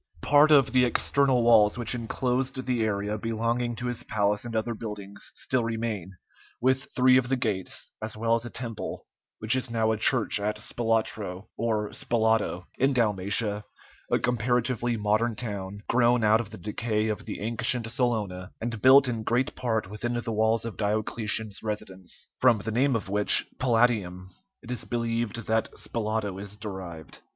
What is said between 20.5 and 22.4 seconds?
of Diocletian's residence,